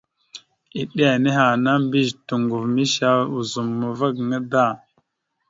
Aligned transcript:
Eɗe 0.79 1.05
nehe 1.21 1.43
ana 1.53 1.71
mbiyez 1.83 2.11
toŋgov 2.27 2.65
mishe 2.75 3.09
ozum 3.37 3.71
ava 3.89 4.07
gaŋa 4.17 4.37
da. 4.51 4.63